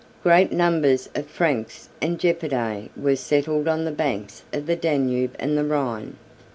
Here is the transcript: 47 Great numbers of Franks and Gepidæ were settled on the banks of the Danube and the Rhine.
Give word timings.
47 0.23 0.23
Great 0.23 0.51
numbers 0.57 1.09
of 1.13 1.27
Franks 1.27 1.87
and 2.01 2.17
Gepidæ 2.17 2.89
were 2.97 3.15
settled 3.15 3.67
on 3.67 3.85
the 3.85 3.91
banks 3.91 4.41
of 4.51 4.65
the 4.65 4.75
Danube 4.75 5.35
and 5.37 5.55
the 5.55 5.63
Rhine. 5.63 6.15